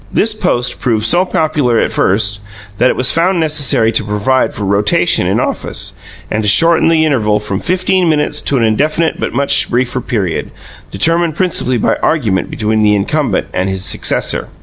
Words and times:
This 0.11 0.33
post 0.33 0.79
proved 0.79 1.05
so 1.05 1.25
popular, 1.25 1.77
at 1.77 1.91
first, 1.91 2.39
that 2.79 2.89
it 2.89 2.95
was 2.95 3.11
found 3.11 3.39
necessary 3.39 3.91
to 3.91 4.03
provide 4.03 4.51
for 4.51 4.63
rotation 4.63 5.27
in 5.27 5.39
office, 5.39 5.93
and 6.31 6.41
to 6.41 6.49
shorten 6.49 6.87
the 6.87 7.05
interval 7.05 7.39
from 7.39 7.59
fifteen 7.59 8.09
minutes 8.09 8.41
to 8.49 8.57
an 8.57 8.63
indefinite 8.63 9.19
but 9.19 9.31
much 9.31 9.69
briefer 9.69 10.01
period, 10.01 10.49
determined 10.89 11.35
principally 11.35 11.77
by 11.77 11.97
argument 11.97 12.49
between 12.49 12.81
the 12.81 12.95
incumbent 12.95 13.45
and 13.53 13.69
his 13.69 13.85
successor. 13.85 14.49